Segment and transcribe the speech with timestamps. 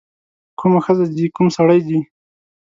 [0.59, 1.99] کومه ښځه ځي کوم سړی ځي.